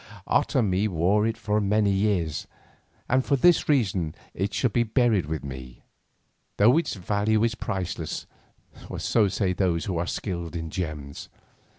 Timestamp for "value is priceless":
6.95-8.25